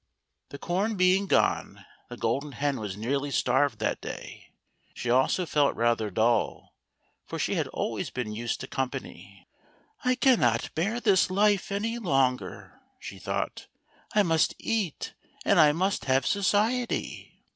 [0.49, 4.49] The corn being gone, the Golden Hen was nearly starved that day;
[4.95, 6.73] she also felt rather dull,
[7.27, 9.47] for she hatl always been used to company."
[10.03, 13.67] I cannot bear this life any longer," she thought,"
[14.15, 15.13] I must eat
[15.45, 17.39] and I must have society."